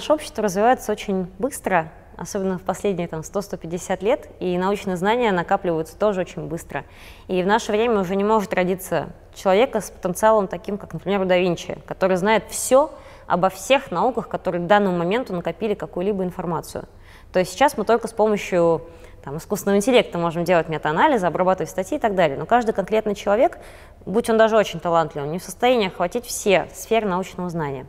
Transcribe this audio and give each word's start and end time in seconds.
наше 0.00 0.14
общество 0.14 0.42
развивается 0.42 0.92
очень 0.92 1.30
быстро, 1.38 1.92
особенно 2.16 2.56
в 2.56 2.62
последние 2.62 3.06
там, 3.06 3.20
100-150 3.20 4.02
лет, 4.02 4.30
и 4.40 4.56
научные 4.56 4.96
знания 4.96 5.30
накапливаются 5.30 5.94
тоже 5.94 6.22
очень 6.22 6.46
быстро. 6.46 6.86
И 7.28 7.42
в 7.42 7.46
наше 7.46 7.70
время 7.70 8.00
уже 8.00 8.16
не 8.16 8.24
может 8.24 8.54
родиться 8.54 9.10
человека 9.34 9.82
с 9.82 9.90
потенциалом 9.90 10.48
таким, 10.48 10.78
как, 10.78 10.94
например, 10.94 11.20
у 11.20 11.26
да 11.26 11.36
Винчи, 11.36 11.76
который 11.84 12.16
знает 12.16 12.44
все 12.48 12.90
обо 13.26 13.50
всех 13.50 13.90
науках, 13.90 14.28
которые 14.28 14.64
к 14.64 14.66
данному 14.66 14.96
моменту 14.96 15.34
накопили 15.34 15.74
какую-либо 15.74 16.24
информацию. 16.24 16.88
То 17.30 17.38
есть 17.38 17.52
сейчас 17.52 17.76
мы 17.76 17.84
только 17.84 18.08
с 18.08 18.14
помощью 18.14 18.86
там, 19.22 19.36
искусственного 19.36 19.76
интеллекта 19.76 20.16
можем 20.16 20.44
делать 20.44 20.70
метаанализы, 20.70 21.26
обрабатывать 21.26 21.68
статьи 21.68 21.98
и 21.98 22.00
так 22.00 22.14
далее. 22.14 22.38
Но 22.38 22.46
каждый 22.46 22.72
конкретный 22.72 23.14
человек, 23.14 23.58
будь 24.06 24.30
он 24.30 24.38
даже 24.38 24.56
очень 24.56 24.80
талантливый, 24.80 25.28
не 25.28 25.38
в 25.38 25.42
состоянии 25.42 25.88
охватить 25.88 26.24
все 26.24 26.68
сферы 26.72 27.06
научного 27.06 27.50
знания. 27.50 27.84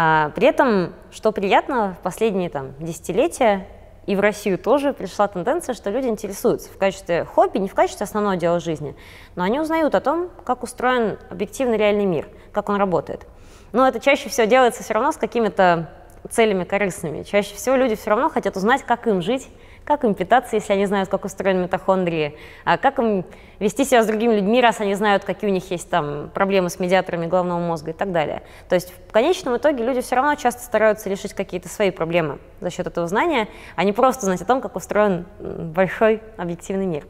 А, 0.00 0.30
при 0.36 0.46
этом, 0.46 0.94
что 1.10 1.32
приятно, 1.32 1.96
в 1.98 2.02
последние 2.04 2.50
там, 2.50 2.72
десятилетия 2.78 3.66
и 4.06 4.14
в 4.14 4.20
Россию 4.20 4.56
тоже 4.56 4.92
пришла 4.92 5.26
тенденция, 5.26 5.74
что 5.74 5.90
люди 5.90 6.06
интересуются 6.06 6.70
в 6.70 6.78
качестве 6.78 7.24
хобби, 7.24 7.58
не 7.58 7.68
в 7.68 7.74
качестве 7.74 8.04
основного 8.04 8.36
дела 8.36 8.60
жизни, 8.60 8.94
но 9.34 9.42
они 9.42 9.58
узнают 9.58 9.96
о 9.96 10.00
том, 10.00 10.30
как 10.44 10.62
устроен 10.62 11.18
объективный 11.30 11.76
реальный 11.76 12.04
мир, 12.04 12.28
как 12.52 12.68
он 12.68 12.76
работает. 12.76 13.26
Но 13.72 13.88
это 13.88 13.98
чаще 13.98 14.28
всего 14.28 14.46
делается 14.46 14.84
все 14.84 14.94
равно 14.94 15.10
с 15.10 15.16
какими-то 15.16 15.90
целями 16.30 16.62
корыстными. 16.62 17.24
Чаще 17.24 17.56
всего 17.56 17.74
люди 17.74 17.96
все 17.96 18.10
равно 18.10 18.30
хотят 18.30 18.56
узнать, 18.56 18.84
как 18.84 19.08
им 19.08 19.20
жить, 19.20 19.48
как 19.88 20.04
им 20.04 20.14
питаться, 20.14 20.54
если 20.54 20.74
они 20.74 20.84
знают, 20.84 21.08
как 21.08 21.24
устроены 21.24 21.62
митохондрии, 21.62 22.36
а 22.66 22.76
как 22.76 22.98
им 22.98 23.24
вести 23.58 23.86
себя 23.86 24.02
с 24.02 24.06
другими 24.06 24.34
людьми, 24.34 24.60
раз 24.60 24.82
они 24.82 24.94
знают, 24.94 25.24
какие 25.24 25.48
у 25.48 25.52
них 25.52 25.70
есть 25.70 25.88
там 25.88 26.28
проблемы 26.34 26.68
с 26.68 26.78
медиаторами 26.78 27.24
головного 27.24 27.58
мозга 27.58 27.92
и 27.92 27.94
так 27.94 28.12
далее. 28.12 28.42
То 28.68 28.74
есть 28.74 28.92
в 29.08 29.12
конечном 29.12 29.56
итоге 29.56 29.82
люди 29.82 30.02
все 30.02 30.16
равно 30.16 30.34
часто 30.34 30.62
стараются 30.62 31.08
решить 31.08 31.32
какие-то 31.32 31.70
свои 31.70 31.90
проблемы 31.90 32.38
за 32.60 32.68
счет 32.68 32.86
этого 32.86 33.06
знания, 33.06 33.48
а 33.76 33.84
не 33.84 33.94
просто 33.94 34.26
знать 34.26 34.42
о 34.42 34.44
том, 34.44 34.60
как 34.60 34.76
устроен 34.76 35.24
большой 35.38 36.22
объективный 36.36 36.84
мир. 36.84 37.06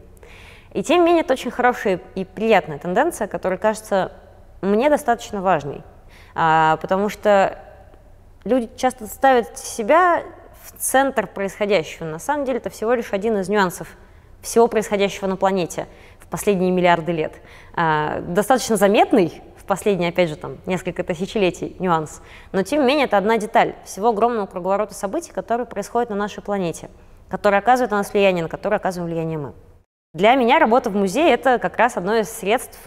И 0.72 0.84
тем 0.84 1.00
не 1.00 1.06
менее, 1.06 1.22
это 1.22 1.32
очень 1.32 1.50
хорошая 1.50 2.00
и 2.14 2.24
приятная 2.24 2.78
тенденция, 2.78 3.26
которая 3.26 3.58
кажется 3.58 4.12
мне 4.60 4.88
достаточно 4.88 5.42
важной, 5.42 5.82
а, 6.36 6.76
потому 6.76 7.08
что 7.08 7.58
люди 8.44 8.70
часто 8.76 9.08
ставят 9.08 9.58
себя 9.58 10.22
центр 10.76 11.26
происходящего. 11.26 12.04
На 12.04 12.18
самом 12.18 12.44
деле 12.44 12.58
это 12.58 12.70
всего 12.70 12.94
лишь 12.94 13.12
один 13.12 13.38
из 13.38 13.48
нюансов 13.48 13.88
всего 14.40 14.68
происходящего 14.68 15.26
на 15.26 15.36
планете 15.36 15.86
в 16.18 16.26
последние 16.26 16.70
миллиарды 16.70 17.12
лет. 17.12 17.34
А, 17.74 18.20
достаточно 18.20 18.76
заметный 18.76 19.42
в 19.56 19.64
последние, 19.64 20.10
опять 20.10 20.28
же, 20.28 20.36
там, 20.36 20.58
несколько 20.66 21.02
тысячелетий 21.02 21.76
нюанс, 21.78 22.22
но 22.52 22.62
тем 22.62 22.80
не 22.80 22.86
менее 22.86 23.06
это 23.06 23.18
одна 23.18 23.36
деталь 23.36 23.74
всего 23.84 24.08
огромного 24.08 24.46
круговорота 24.46 24.94
событий, 24.94 25.32
которые 25.32 25.66
происходят 25.66 26.10
на 26.10 26.16
нашей 26.16 26.42
планете, 26.42 26.90
которые 27.28 27.58
оказывают 27.58 27.90
на 27.90 27.98
нас 27.98 28.12
влияние, 28.12 28.42
на 28.42 28.48
которые 28.48 28.76
оказываем 28.76 29.10
влияние 29.10 29.38
мы. 29.38 29.52
Для 30.14 30.34
меня 30.36 30.58
работа 30.58 30.88
в 30.88 30.96
музее– 30.96 31.30
это 31.32 31.58
как 31.58 31.76
раз 31.76 31.96
одно 31.96 32.16
из 32.16 32.30
средств 32.30 32.78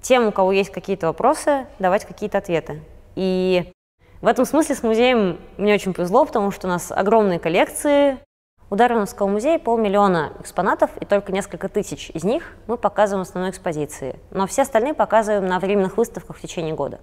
тем, 0.00 0.28
у 0.28 0.32
кого 0.32 0.52
есть 0.52 0.70
какие-то 0.70 1.06
вопросы, 1.06 1.66
давать 1.78 2.04
какие-то 2.06 2.38
ответы. 2.38 2.82
И 3.14 3.70
в 4.22 4.26
этом 4.28 4.44
смысле 4.44 4.76
с 4.76 4.84
музеем 4.84 5.40
мне 5.56 5.74
очень 5.74 5.92
повезло, 5.92 6.24
потому 6.24 6.52
что 6.52 6.68
у 6.68 6.70
нас 6.70 6.92
огромные 6.92 7.40
коллекции. 7.40 8.18
У 8.70 8.76
Дарвиновского 8.76 9.26
музея 9.26 9.58
полмиллиона 9.58 10.32
экспонатов, 10.38 10.90
и 11.00 11.04
только 11.04 11.32
несколько 11.32 11.68
тысяч 11.68 12.08
из 12.14 12.22
них 12.22 12.54
мы 12.68 12.78
показываем 12.78 13.24
в 13.24 13.28
основной 13.28 13.50
экспозиции. 13.50 14.18
Но 14.30 14.46
все 14.46 14.62
остальные 14.62 14.94
показываем 14.94 15.44
на 15.46 15.58
временных 15.58 15.96
выставках 15.96 16.36
в 16.36 16.40
течение 16.40 16.72
года. 16.72 17.00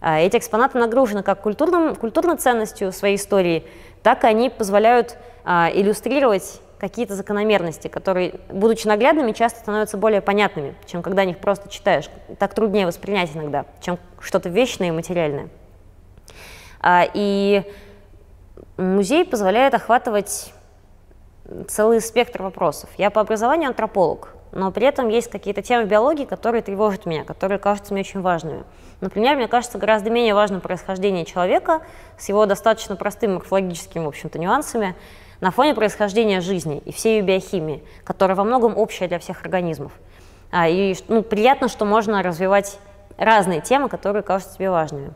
А 0.00 0.20
эти 0.20 0.36
экспонаты 0.36 0.78
нагружены 0.78 1.24
как 1.24 1.42
культурным, 1.42 1.96
культурной 1.96 2.36
ценностью 2.36 2.92
своей 2.92 3.16
истории, 3.16 3.66
так 4.04 4.22
и 4.22 4.28
они 4.28 4.48
позволяют 4.48 5.18
а, 5.44 5.68
иллюстрировать 5.74 6.60
какие-то 6.78 7.16
закономерности, 7.16 7.88
которые, 7.88 8.40
будучи 8.48 8.86
наглядными, 8.86 9.32
часто 9.32 9.58
становятся 9.58 9.96
более 9.96 10.20
понятными, 10.20 10.76
чем 10.86 11.02
когда 11.02 11.22
о 11.22 11.24
них 11.24 11.38
просто 11.38 11.68
читаешь. 11.68 12.08
Так 12.38 12.54
труднее 12.54 12.86
воспринять 12.86 13.34
иногда, 13.34 13.66
чем 13.80 13.98
что-то 14.20 14.48
вечное 14.48 14.88
и 14.88 14.92
материальное. 14.92 15.48
А, 16.86 17.08
и 17.14 17.62
музей 18.76 19.24
позволяет 19.24 19.72
охватывать 19.72 20.52
целый 21.66 22.02
спектр 22.02 22.42
вопросов. 22.42 22.90
Я 22.98 23.08
по 23.08 23.22
образованию 23.22 23.68
антрополог, 23.68 24.34
но 24.52 24.70
при 24.70 24.86
этом 24.86 25.08
есть 25.08 25.30
какие-то 25.30 25.62
темы 25.62 25.86
биологии, 25.86 26.26
которые 26.26 26.60
тревожат 26.60 27.06
меня, 27.06 27.24
которые 27.24 27.58
кажутся 27.58 27.94
мне 27.94 28.02
очень 28.02 28.20
важными. 28.20 28.64
Например, 29.00 29.34
мне 29.34 29.48
кажется 29.48 29.78
гораздо 29.78 30.10
менее 30.10 30.34
важным 30.34 30.60
происхождение 30.60 31.24
человека 31.24 31.80
с 32.18 32.28
его 32.28 32.44
достаточно 32.44 32.96
простыми 32.96 33.32
морфологическими, 33.32 34.04
в 34.04 34.08
общем-то, 34.08 34.38
нюансами 34.38 34.94
на 35.40 35.50
фоне 35.50 35.74
происхождения 35.74 36.42
жизни 36.42 36.82
и 36.84 36.92
всей 36.92 37.20
ее 37.20 37.22
биохимии, 37.22 37.82
которая 38.04 38.36
во 38.36 38.44
многом 38.44 38.76
общая 38.76 39.08
для 39.08 39.18
всех 39.18 39.40
организмов. 39.40 39.92
А, 40.52 40.68
и 40.68 40.94
ну, 41.08 41.22
приятно, 41.22 41.68
что 41.68 41.86
можно 41.86 42.22
развивать 42.22 42.78
разные 43.16 43.60
темы, 43.60 43.88
которые 43.88 44.22
кажутся 44.22 44.56
тебе 44.56 44.70
важными. 44.70 45.12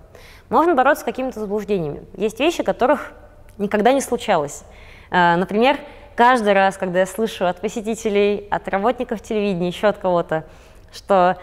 Можно 0.48 0.74
бороться 0.74 1.02
с 1.02 1.04
какими-то 1.04 1.40
заблуждениями. 1.40 2.02
Есть 2.16 2.40
вещи, 2.40 2.62
которых 2.62 3.12
никогда 3.58 3.92
не 3.92 4.00
случалось. 4.00 4.64
Э, 5.10 5.36
например, 5.36 5.78
каждый 6.16 6.52
раз, 6.52 6.76
когда 6.76 7.00
я 7.00 7.06
слышу 7.06 7.46
от 7.46 7.60
посетителей, 7.60 8.46
от 8.50 8.68
работников 8.68 9.20
телевидения, 9.20 9.68
еще 9.68 9.88
от 9.88 9.98
кого-то, 9.98 10.44
что 10.92 11.36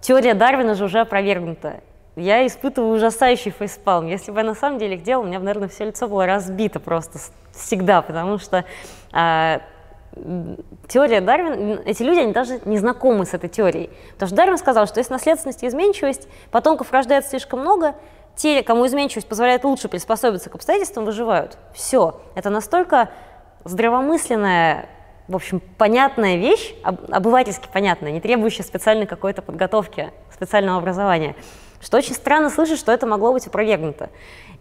теория 0.00 0.34
Дарвина 0.34 0.74
же 0.74 0.84
уже 0.84 1.00
опровергнута, 1.00 1.80
я 2.14 2.46
испытываю 2.46 2.94
ужасающий 2.94 3.50
фейспалм. 3.50 4.06
Если 4.06 4.30
бы 4.30 4.38
я 4.40 4.44
на 4.44 4.54
самом 4.54 4.78
деле 4.78 4.96
их 4.96 5.02
делал, 5.02 5.22
у 5.22 5.26
меня 5.26 5.38
бы, 5.38 5.46
наверное, 5.46 5.68
все 5.68 5.86
лицо 5.86 6.08
было 6.08 6.26
разбито 6.26 6.78
просто 6.78 7.18
всегда, 7.52 8.02
потому 8.02 8.38
что 8.38 8.64
э, 9.12 9.58
теория 10.88 11.20
Дарвина, 11.20 11.80
эти 11.84 12.02
люди, 12.02 12.20
они 12.20 12.32
даже 12.32 12.60
не 12.64 12.78
знакомы 12.78 13.24
с 13.24 13.34
этой 13.34 13.48
теорией. 13.48 13.90
Потому 14.14 14.28
что 14.28 14.36
Дарвин 14.36 14.58
сказал, 14.58 14.86
что 14.86 15.00
если 15.00 15.12
наследственность 15.12 15.62
и 15.62 15.66
изменчивость, 15.66 16.28
потомков 16.50 16.92
рождается 16.92 17.30
слишком 17.30 17.60
много, 17.60 17.94
те, 18.36 18.62
кому 18.62 18.86
изменчивость 18.86 19.28
позволяет 19.28 19.64
лучше 19.64 19.88
приспособиться 19.88 20.50
к 20.50 20.54
обстоятельствам, 20.54 21.04
выживают. 21.04 21.58
Все. 21.74 22.20
Это 22.34 22.50
настолько 22.50 23.10
здравомысленная, 23.64 24.86
в 25.28 25.36
общем, 25.36 25.60
понятная 25.78 26.36
вещь, 26.36 26.74
обывательски 26.82 27.68
понятная, 27.72 28.12
не 28.12 28.20
требующая 28.20 28.64
специальной 28.64 29.06
какой-то 29.06 29.42
подготовки, 29.42 30.12
специального 30.32 30.78
образования, 30.78 31.36
что 31.80 31.98
очень 31.98 32.14
странно 32.14 32.50
слышать, 32.50 32.78
что 32.78 32.92
это 32.92 33.06
могло 33.06 33.32
быть 33.32 33.46
опровергнуто. 33.46 34.10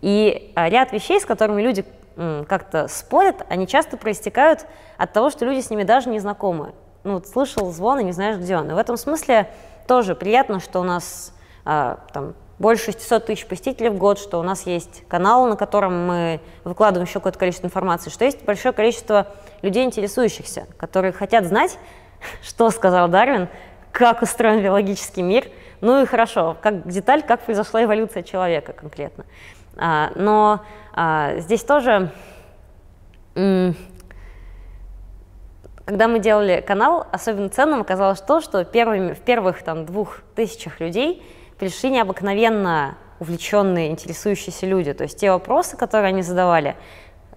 И 0.01 0.51
а, 0.55 0.69
ряд 0.69 0.91
вещей, 0.91 1.19
с 1.19 1.25
которыми 1.25 1.61
люди 1.61 1.85
как-то 2.15 2.87
спорят, 2.87 3.45
они 3.49 3.67
часто 3.67 3.97
проистекают 3.97 4.65
от 4.97 5.13
того, 5.13 5.29
что 5.29 5.45
люди 5.45 5.61
с 5.61 5.69
ними 5.69 5.83
даже 5.83 6.09
не 6.09 6.19
знакомы. 6.19 6.73
Ну, 7.03 7.13
вот 7.15 7.27
слышал 7.27 7.71
звон 7.71 7.99
и 7.99 8.03
не 8.03 8.11
знаешь, 8.11 8.37
где 8.37 8.57
он. 8.57 8.69
И 8.69 8.73
в 8.73 8.77
этом 8.77 8.97
смысле 8.97 9.49
тоже 9.87 10.15
приятно, 10.15 10.59
что 10.59 10.79
у 10.79 10.83
нас 10.83 11.33
а, 11.65 11.99
там, 12.13 12.35
больше 12.59 12.91
600 12.91 13.25
тысяч 13.25 13.47
посетителей 13.47 13.89
в 13.89 13.97
год, 13.97 14.19
что 14.19 14.39
у 14.39 14.43
нас 14.43 14.67
есть 14.67 15.03
канал, 15.07 15.47
на 15.47 15.55
котором 15.55 16.05
мы 16.05 16.41
выкладываем 16.63 17.07
еще 17.07 17.15
какое-то 17.15 17.39
количество 17.39 17.65
информации, 17.67 18.11
что 18.11 18.23
есть 18.23 18.43
большое 18.45 18.73
количество 18.73 19.27
людей, 19.63 19.83
интересующихся, 19.83 20.67
которые 20.77 21.11
хотят 21.11 21.45
знать, 21.45 21.77
что 22.43 22.69
сказал 22.69 23.07
Дарвин, 23.07 23.49
как 23.91 24.21
устроен 24.21 24.63
биологический 24.63 25.23
мир, 25.23 25.47
ну 25.81 26.01
и 26.01 26.05
хорошо, 26.05 26.55
как 26.61 26.87
деталь, 26.87 27.23
как 27.23 27.41
произошла 27.41 27.83
эволюция 27.83 28.21
человека 28.21 28.73
конкретно. 28.73 29.25
А, 29.77 30.11
но 30.15 30.61
а, 30.93 31.35
здесь 31.39 31.63
тоже, 31.63 32.11
когда 33.33 33.75
мы 36.07 36.19
делали 36.19 36.63
канал, 36.65 37.07
особенно 37.11 37.49
ценным 37.49 37.81
оказалось 37.81 38.21
то, 38.21 38.41
что 38.41 38.63
первыми, 38.65 39.13
в 39.13 39.19
первых 39.19 39.63
там, 39.63 39.85
двух 39.85 40.19
тысячах 40.35 40.79
людей 40.79 41.23
пришли 41.57 41.89
необыкновенно 41.89 42.97
увлеченные, 43.19 43.89
интересующиеся 43.91 44.65
люди. 44.65 44.93
То 44.93 45.03
есть 45.03 45.19
те 45.19 45.31
вопросы, 45.31 45.77
которые 45.77 46.09
они 46.09 46.23
задавали, 46.23 46.75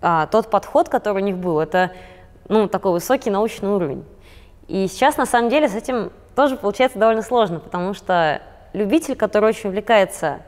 а, 0.01 0.27
тот 0.27 0.51
подход, 0.51 0.89
который 0.89 1.23
у 1.23 1.27
них 1.27 1.37
был, 1.37 1.61
это 1.61 1.93
ну, 2.49 2.69
такой 2.69 2.93
высокий 2.93 3.31
научный 3.31 3.69
уровень. 3.69 4.05
И 4.67 4.87
сейчас, 4.89 5.17
на 5.17 5.27
самом 5.27 5.51
деле, 5.51 5.69
с 5.69 5.75
этим 5.75 6.11
тоже 6.35 6.57
получается 6.57 6.99
довольно 6.99 7.23
сложно, 7.23 7.61
потому 7.61 7.95
что 7.95 8.41
любитель, 8.73 9.15
который 9.15 9.49
очень 9.51 9.71
увлекается, 9.71 10.41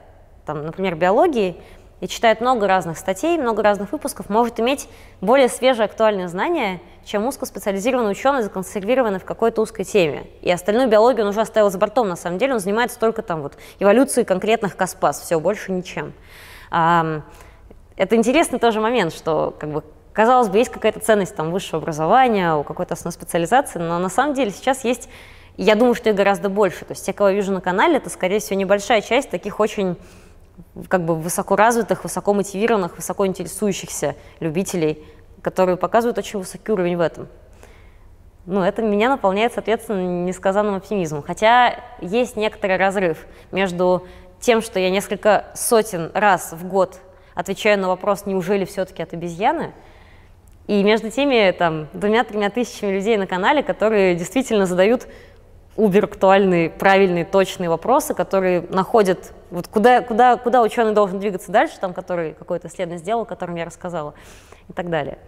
там, 0.44 0.64
например, 0.64 0.94
биологией, 0.94 1.60
и 2.00 2.08
читает 2.08 2.40
много 2.40 2.66
разных 2.66 2.98
статей, 2.98 3.38
много 3.38 3.62
разных 3.62 3.92
выпусков, 3.92 4.28
может 4.28 4.60
иметь 4.60 4.88
более 5.20 5.48
свежие 5.48 5.86
актуальные 5.86 6.28
знания, 6.28 6.80
чем 7.04 7.26
узкоспециализированный 7.26 8.10
ученый, 8.10 8.42
законсервированный 8.42 9.18
в 9.18 9.24
какой-то 9.24 9.62
узкой 9.62 9.84
теме. 9.84 10.26
И 10.42 10.50
остальную 10.50 10.88
биологию 10.88 11.24
он 11.24 11.30
уже 11.30 11.40
оставил 11.40 11.70
за 11.70 11.78
бортом, 11.78 12.08
на 12.08 12.16
самом 12.16 12.38
деле 12.38 12.54
он 12.54 12.60
занимается 12.60 12.98
только 12.98 13.22
там 13.22 13.42
вот 13.42 13.56
эволюцией 13.78 14.26
конкретных 14.26 14.76
каспас, 14.76 15.20
все, 15.20 15.40
больше 15.40 15.72
ничем. 15.72 16.12
Это 16.70 17.22
интересный 18.10 18.58
тоже 18.58 18.80
момент, 18.80 19.14
что 19.14 19.54
как 19.58 19.70
бы 19.70 19.82
казалось 20.12 20.48
бы, 20.48 20.58
есть 20.58 20.70
какая-то 20.70 21.00
ценность 21.00 21.36
там 21.36 21.50
высшего 21.50 21.78
образования, 21.80 22.54
у 22.54 22.62
какой-то 22.62 22.94
основной 22.94 23.12
специализации, 23.12 23.78
но 23.78 23.98
на 23.98 24.08
самом 24.08 24.34
деле 24.34 24.50
сейчас 24.50 24.84
есть, 24.84 25.08
я 25.58 25.74
думаю, 25.74 25.94
что 25.94 26.10
их 26.10 26.16
гораздо 26.16 26.48
больше. 26.50 26.84
То 26.84 26.92
есть 26.92 27.06
те, 27.06 27.12
кого 27.12 27.30
я 27.30 27.34
вижу 27.34 27.52
на 27.52 27.60
канале, 27.60 27.96
это, 27.96 28.10
скорее 28.10 28.40
всего, 28.40 28.58
небольшая 28.58 29.00
часть 29.00 29.30
таких 29.30 29.60
очень 29.60 29.96
как 30.88 31.04
бы 31.04 31.14
высокоразвитых, 31.14 32.04
высоко 32.04 32.34
мотивированных, 32.34 32.96
высоко 32.96 33.26
интересующихся 33.26 34.16
любителей, 34.40 35.04
которые 35.42 35.76
показывают 35.76 36.18
очень 36.18 36.38
высокий 36.38 36.72
уровень 36.72 36.96
в 36.96 37.00
этом. 37.00 37.28
Ну, 38.46 38.62
это 38.62 38.82
меня 38.82 39.08
наполняет, 39.08 39.52
соответственно, 39.52 40.24
несказанным 40.24 40.76
оптимизмом. 40.76 41.22
Хотя 41.22 41.80
есть 42.00 42.36
некоторый 42.36 42.76
разрыв 42.76 43.26
между 43.50 44.06
тем, 44.40 44.62
что 44.62 44.78
я 44.78 44.90
несколько 44.90 45.46
сотен 45.54 46.10
раз 46.14 46.52
в 46.52 46.66
год 46.66 47.00
отвечаю 47.34 47.78
на 47.78 47.88
вопрос, 47.88 48.24
неужели 48.24 48.64
все-таки 48.64 49.02
от 49.02 49.12
обезьяны, 49.12 49.72
и 50.66 50.82
между 50.82 51.10
теми 51.10 51.50
там 51.52 51.88
двумя-тремя 51.92 52.50
тысячами 52.50 52.92
людей 52.92 53.16
на 53.16 53.26
канале, 53.26 53.62
которые 53.62 54.14
действительно 54.14 54.66
задают 54.66 55.06
убер-актуальные, 55.76 56.70
правильные, 56.70 57.24
точные 57.24 57.68
вопросы, 57.68 58.14
которые 58.14 58.62
находят, 58.62 59.32
вот 59.50 59.68
куда, 59.68 60.02
куда, 60.02 60.36
куда 60.36 60.62
ученый 60.62 60.92
должен 60.92 61.18
двигаться 61.18 61.52
дальше, 61.52 61.78
там, 61.80 61.92
который 61.92 62.34
какое-то 62.34 62.68
исследование 62.68 62.98
сделал, 62.98 63.22
о 63.22 63.24
котором 63.26 63.54
я 63.54 63.64
рассказала, 63.64 64.14
и 64.68 64.72
так 64.72 64.90
далее. 64.90 65.18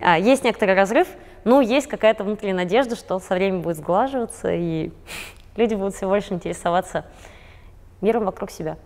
А, 0.00 0.18
есть 0.18 0.44
некоторый 0.44 0.74
разрыв, 0.74 1.06
ну, 1.44 1.60
есть 1.60 1.86
какая-то 1.86 2.24
внутренняя 2.24 2.56
надежда, 2.56 2.96
что 2.96 3.18
со 3.18 3.34
временем 3.34 3.62
будет 3.62 3.76
сглаживаться, 3.76 4.52
и 4.52 4.90
люди 5.56 5.74
будут 5.74 5.94
все 5.94 6.08
больше 6.08 6.34
интересоваться 6.34 7.04
миром 8.00 8.24
вокруг 8.24 8.50
себя. 8.50 8.78